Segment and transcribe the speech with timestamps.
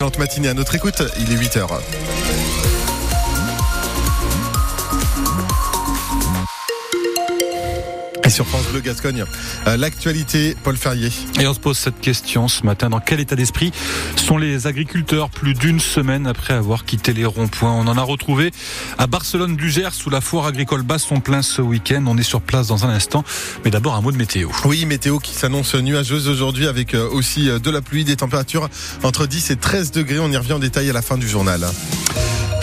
[0.00, 2.67] Excellente matinée à notre écoute, il est 8h.
[8.28, 9.24] Et sur France Bleu Gascogne,
[9.66, 11.10] euh, l'actualité, Paul Ferrier.
[11.40, 12.90] Et on se pose cette question ce matin.
[12.90, 13.72] Dans quel état d'esprit
[14.16, 17.72] sont les agriculteurs plus d'une semaine après avoir quitté les ronds-points?
[17.72, 18.50] On en a retrouvé
[18.98, 22.04] à Barcelone du Gers sous la foire agricole Basson plein ce week-end.
[22.06, 23.24] On est sur place dans un instant.
[23.64, 24.50] Mais d'abord un mot de météo.
[24.66, 28.68] Oui, météo qui s'annonce nuageuse aujourd'hui avec euh, aussi euh, de la pluie, des températures
[29.04, 30.18] entre 10 et 13 degrés.
[30.18, 31.66] On y revient en détail à la fin du journal.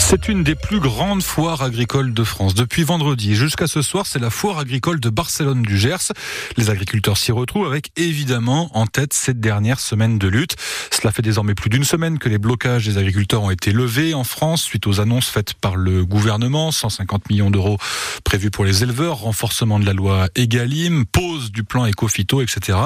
[0.07, 2.53] C'est une des plus grandes foires agricoles de France.
[2.53, 6.11] Depuis vendredi jusqu'à ce soir, c'est la foire agricole de Barcelone du Gers.
[6.57, 10.57] Les agriculteurs s'y retrouvent avec évidemment en tête cette dernière semaine de lutte.
[10.91, 14.23] Cela fait désormais plus d'une semaine que les blocages des agriculteurs ont été levés en
[14.23, 16.71] France suite aux annonces faites par le gouvernement.
[16.71, 17.79] 150 millions d'euros
[18.23, 22.77] prévus pour les éleveurs, renforcement de la loi Egalim, pause du plan Ecofito, etc.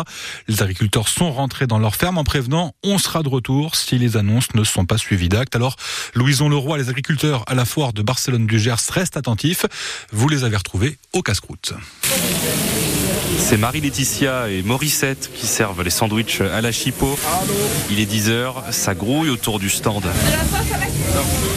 [0.48, 4.16] Les agriculteurs sont rentrés dans leur ferme en prévenant on sera de retour si les
[4.16, 5.58] annonces ne sont pas suivies d'actes.
[5.58, 5.76] Alors,
[6.16, 7.09] Louison Leroy, les agriculteurs
[7.48, 9.66] à la foire de Barcelone du Gers restent attentifs.
[10.11, 11.73] Vous les avez retrouvés au casse-croûte.
[13.39, 17.17] C'est Marie-Laetitia et Morissette qui servent les sandwichs à la chipot.
[17.89, 20.03] Il est 10h, ça grouille autour du stand.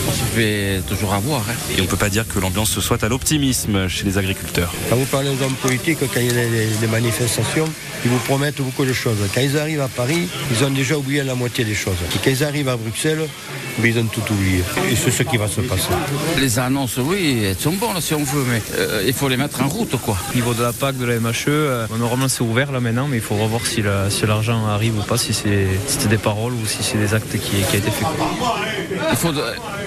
[0.08, 1.40] On se fait toujours avoir.
[1.40, 1.54] Hein.
[1.76, 4.72] Et on ne peut pas dire que l'ambiance soit à l'optimisme chez les agriculteurs.
[4.88, 7.68] Quand vous parlez aux hommes politiques, quand il y a des manifestations,
[8.04, 9.18] ils vous promettent beaucoup de choses.
[9.34, 11.96] Quand ils arrivent à Paris, ils ont déjà oublié la moitié des choses.
[12.14, 13.28] Et quand ils arrivent à Bruxelles,
[13.78, 14.62] mais ils ont tout oublié.
[14.90, 15.92] Et c'est ce qui va se passer.
[16.38, 19.62] Les annonces, oui, elles sont bonnes si on veut, mais euh, il faut les mettre
[19.62, 20.16] en route, quoi.
[20.32, 23.16] Au niveau de la PAC, de la MHE, euh, normalement c'est ouvert là maintenant, mais
[23.16, 26.98] il faut revoir si l'argent arrive ou pas, si c'est des paroles ou si c'est
[26.98, 28.04] des actes qui, qui a été fait.
[29.10, 29.32] Il faut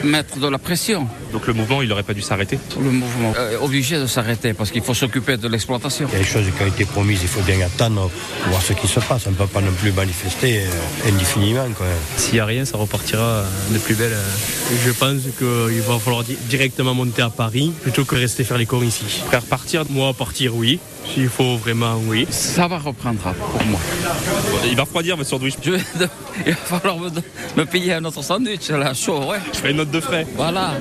[0.04, 1.08] mettre de la pression.
[1.32, 4.72] Donc le mouvement, il n'aurait pas dû s'arrêter Le mouvement est obligé de s'arrêter parce
[4.72, 6.08] qu'il faut s'occuper de l'exploitation.
[6.12, 8.62] Il y a des choses qui ont été promises, il faut bien attendre pour voir
[8.62, 9.28] ce qui se passe.
[9.28, 11.66] On ne peut pas non plus manifester euh, indéfiniment.
[12.18, 14.16] S'il n'y a rien, ça repartira de plus belle.
[14.86, 18.84] Je pense qu'il va falloir directement monter à Paris plutôt que rester faire les cours
[18.84, 19.06] ici.
[19.28, 20.80] Frère partir Moi, partir, oui.
[21.14, 22.28] S'il faut vraiment, oui.
[22.30, 23.80] Ça va reprendre pour moi.
[24.68, 25.56] Il va refroidir votre sandwich.
[25.62, 25.72] Je
[26.46, 29.38] Il va falloir me, payer un autre sandwich, là, chaud, ouais.
[29.54, 30.26] Je ferai une note de frais.
[30.36, 30.74] Voilà.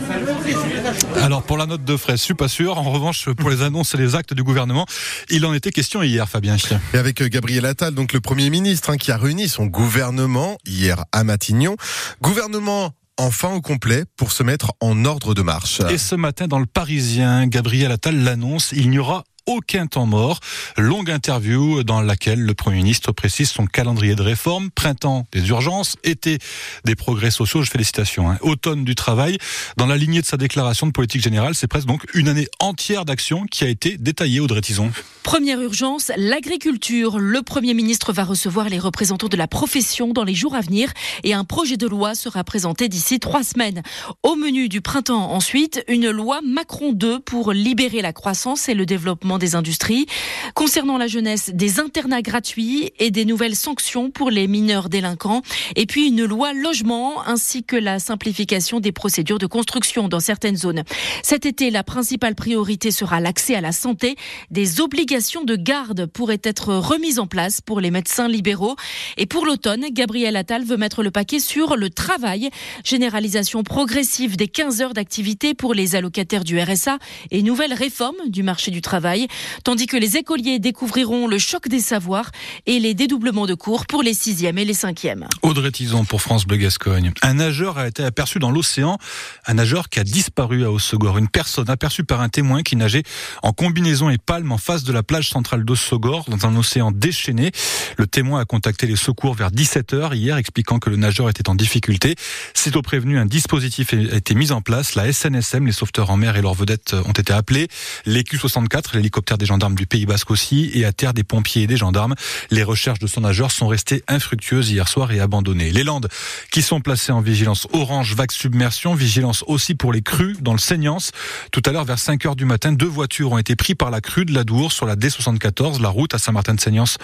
[1.23, 2.79] Alors, pour la note de frais, je suis pas sûr.
[2.79, 4.87] En revanche, pour les annonces et les actes du gouvernement,
[5.31, 6.57] il en était question hier, Fabien.
[6.93, 10.59] Et avec euh, Gabriel Attal, donc le Premier ministre, hein, qui a réuni son gouvernement
[10.67, 11.77] hier à Matignon.
[12.21, 15.81] Gouvernement enfin au complet pour se mettre en ordre de marche.
[15.91, 20.41] Et ce matin, dans le Parisien, Gabriel Attal l'annonce, il n'y aura aucun temps mort.
[20.77, 24.71] Longue interview dans laquelle le Premier ministre précise son calendrier de réforme.
[24.71, 26.39] Printemps des urgences, été
[26.85, 28.39] des progrès sociaux, je fais citations, hein.
[28.41, 29.39] automne du travail.
[29.77, 33.05] Dans la lignée de sa déclaration de politique générale, c'est presque donc une année entière
[33.05, 34.91] d'action qui a été détaillée, Audrey Tison.
[35.23, 37.19] Première urgence, l'agriculture.
[37.19, 40.93] Le Premier ministre va recevoir les représentants de la profession dans les jours à venir
[41.23, 43.83] et un projet de loi sera présenté d'ici trois semaines.
[44.23, 48.85] Au menu du printemps ensuite, une loi Macron 2 pour libérer la croissance et le
[48.85, 50.07] développement des industries.
[50.55, 55.43] Concernant la jeunesse, des internats gratuits et des nouvelles sanctions pour les mineurs délinquants.
[55.77, 60.57] Et puis une loi logement ainsi que la simplification des procédures de construction dans certaines
[60.57, 60.85] zones.
[61.23, 64.17] Cet été, la principale priorité sera l'accès à la santé.
[64.51, 68.77] Des obligations de garde pourraient être remises en place pour les médecins libéraux.
[69.17, 72.51] Et pour l'automne, Gabriel Attal veut mettre le paquet sur le travail.
[72.85, 76.99] Généralisation progressive des 15 heures d'activité pour les allocataires du RSA
[77.31, 79.24] et nouvelle réforme du marché du travail
[79.63, 82.31] tandis que les écoliers découvriront le choc des savoirs
[82.67, 85.27] et les dédoublements de cours pour les sixièmes et les cinquièmes.
[85.43, 87.13] Audrey Tison pour France Bleu Gascogne.
[87.23, 88.99] Un nageur a été aperçu dans l'océan,
[89.47, 91.19] un nageur qui a disparu à Hossegor.
[91.19, 93.03] Une personne aperçue par un témoin qui nageait
[93.43, 97.53] en combinaison et palme en face de la plage centrale d'Hossegor dans un océan déchaîné.
[97.97, 101.55] Le témoin a contacté les secours vers 17h hier expliquant que le nageur était en
[101.55, 102.15] difficulté.
[102.55, 104.95] Sitôt prévenu, un dispositif a été mis en place.
[104.95, 107.69] La SNSM, les sauveteurs en mer et leurs vedettes ont été appelés.
[108.07, 111.67] L'EQ 64, l'hélicoptère des gendarmes du Pays Basque aussi, et à terre des pompiers et
[111.67, 112.15] des gendarmes.
[112.51, 115.71] Les recherches de son nageur sont restées infructueuses hier soir et abandonnées.
[115.71, 116.09] Les Landes
[116.51, 120.59] qui sont placées en vigilance orange vague submersion, vigilance aussi pour les crues dans le
[120.59, 121.13] Seignance.
[121.53, 124.01] Tout à l'heure, vers 5 heures du matin, deux voitures ont été prises par la
[124.01, 126.99] crue de la Dour sur la D74, la route à Saint-Martin-de-Seignance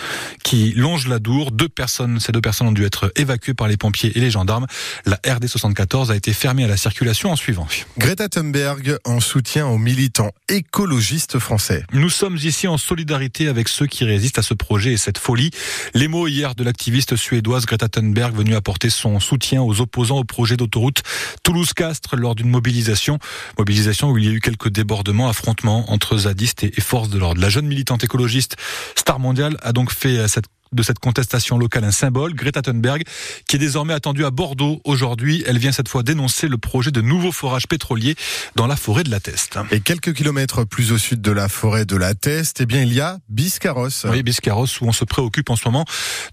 [0.44, 1.52] qui longe la Dour.
[1.52, 4.66] Deux personnes, ces deux personnes ont dû être évacuées par les pompiers et les gendarmes.
[5.06, 7.66] La RD 74 a été fermée à la circulation en suivant.
[7.98, 11.84] Greta Thunberg en soutien aux militants écologistes français.
[12.00, 15.50] Nous sommes ici en solidarité avec ceux qui résistent à ce projet et cette folie.
[15.92, 20.24] Les mots hier de l'activiste suédoise Greta Thunberg venue apporter son soutien aux opposants au
[20.24, 21.02] projet d'autoroute
[21.42, 23.18] Toulouse-Castres lors d'une mobilisation.
[23.58, 27.38] Mobilisation où il y a eu quelques débordements, affrontements entre zadistes et forces de l'ordre.
[27.38, 28.56] La jeune militante écologiste
[28.96, 33.02] star mondiale a donc fait cette de cette contestation locale un symbole, Greta Thunberg,
[33.48, 35.42] qui est désormais attendue à Bordeaux aujourd'hui.
[35.46, 38.14] Elle vient cette fois dénoncer le projet de nouveau forage pétrolier
[38.54, 39.58] dans la forêt de la Teste.
[39.72, 42.92] Et quelques kilomètres plus au sud de la forêt de la Teste, eh bien, il
[42.92, 43.88] y a Biscarros.
[44.04, 45.84] Oui, Biscarros, où on se préoccupe en ce moment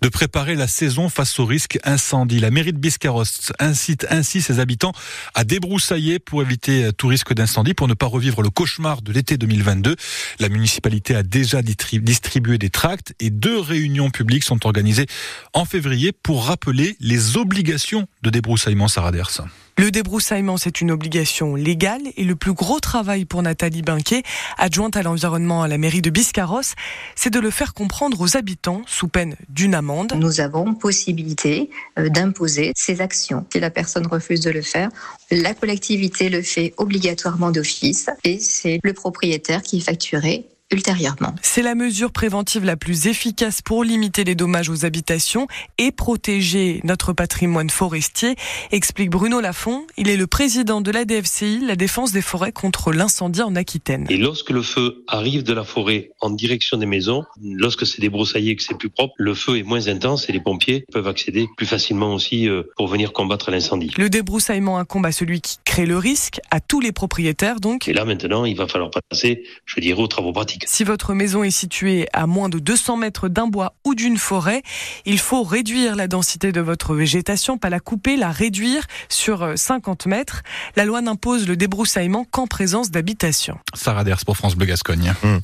[0.02, 2.40] de préparer la saison face au risque incendie.
[2.40, 3.24] La mairie de Biscarros
[3.58, 4.94] incite ainsi ses habitants
[5.34, 9.38] à débroussailler pour éviter tout risque d'incendie, pour ne pas revivre le cauchemar de l'été
[9.38, 9.96] 2022.
[10.40, 15.08] La municipalité a déjà distribué des tracts et deux réunions publiques sont organisées
[15.54, 19.42] en février pour rappeler les obligations de débroussaillement Saraders.
[19.80, 24.24] Le débroussaillement, c'est une obligation légale et le plus gros travail pour Nathalie Binquet,
[24.58, 26.74] adjointe à l'environnement à la mairie de Biscarros,
[27.16, 30.14] c'est de le faire comprendre aux habitants sous peine d'une amende.
[30.18, 31.70] Nous avons possibilité
[32.00, 33.46] euh, d'imposer ces actions.
[33.54, 34.90] Si la personne refuse de le faire,
[35.30, 41.34] la collectivité le fait obligatoirement d'office et c'est le propriétaire qui est facturé ultérieurement.
[41.42, 45.48] C'est la mesure préventive la plus efficace pour limiter les dommages aux habitations
[45.78, 48.36] et protéger notre patrimoine forestier,
[48.72, 49.86] explique Bruno Lafont.
[49.98, 54.06] Il est le président de la DFCI, la défense des forêts contre l'incendie en Aquitaine.
[54.10, 58.52] Et lorsque le feu arrive de la forêt en direction des maisons, lorsque c'est débroussaillé
[58.52, 61.48] et que c'est plus propre, le feu est moins intense et les pompiers peuvent accéder
[61.56, 63.94] plus facilement aussi euh, pour venir combattre l'incendie.
[63.98, 67.88] Le débroussaillement incombe à celui qui crée le risque, à tous les propriétaires donc.
[67.88, 70.57] Et là maintenant, il va falloir passer, je dirais, aux travaux pratiques.
[70.66, 74.64] Si votre maison est située à moins de 200 mètres d'un bois ou d'une forêt,
[75.06, 80.06] il faut réduire la densité de votre végétation, pas la couper, la réduire sur 50
[80.06, 80.42] mètres.
[80.76, 83.58] La loi n'impose le débroussaillement qu'en présence d'habitation.
[83.74, 85.14] Sarah Ders pour France Bleu Gascogne.
[85.24, 85.40] Hum.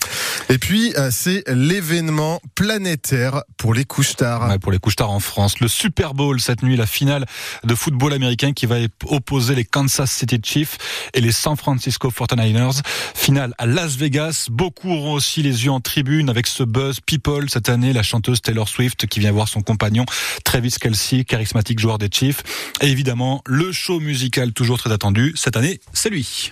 [0.50, 4.50] Et puis, euh, c'est l'événement planétaire pour les couches tard.
[4.50, 5.60] Ouais, pour les couches tard en France.
[5.60, 7.26] Le Super Bowl cette nuit, la finale
[7.64, 8.76] de football américain qui va
[9.06, 10.78] opposer les Kansas City Chiefs
[11.14, 12.82] et les San Francisco 49ers.
[13.14, 14.48] Finale à Las Vegas.
[14.50, 18.70] Beaucoup aussi les yeux en tribune avec ce buzz People cette année, la chanteuse Taylor
[18.70, 20.06] Swift qui vient voir son compagnon
[20.44, 22.44] Travis Kelsey, charismatique joueur des Chiefs.
[22.82, 26.52] Et évidemment, le show musical toujours très attendu cette année, c'est lui.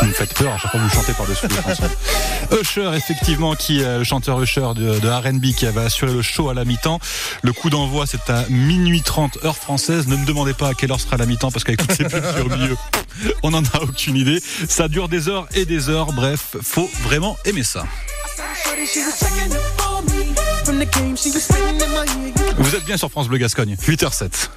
[0.00, 1.90] Vous me faites peur à chaque fois que vous chantez par-dessus les chansons.
[2.60, 6.48] Usher, effectivement, qui est le chanteur Usher de, de R&B qui avait assuré le show
[6.48, 7.00] à la mi-temps.
[7.42, 10.06] Le coup d'envoi, c'est à minuit 30 heure française.
[10.08, 12.34] Ne me demandez pas à quelle heure sera la mi-temps parce qu'avec toutes ces pubs
[12.34, 12.76] sur le milieu,
[13.42, 14.40] on n'en a aucune idée.
[14.68, 16.12] Ça dure des heures et des heures.
[16.12, 17.84] Bref, faut vraiment aimer ça.
[22.58, 24.48] Vous êtes bien sur France Bleu Gascogne, 8h07.